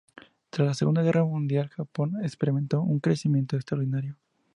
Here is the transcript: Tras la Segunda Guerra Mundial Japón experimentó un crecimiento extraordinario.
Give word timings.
Tras 0.49 0.65
la 0.67 0.73
Segunda 0.73 1.03
Guerra 1.03 1.23
Mundial 1.25 1.69
Japón 1.69 2.13
experimentó 2.23 2.81
un 2.81 2.99
crecimiento 3.01 3.55
extraordinario. 3.55 4.17